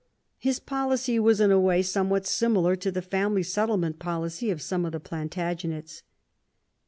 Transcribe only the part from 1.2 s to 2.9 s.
in a way somewhat similar to